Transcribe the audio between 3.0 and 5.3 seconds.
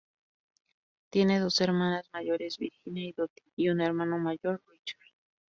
y Dottie, y un hermano mayor, Richard.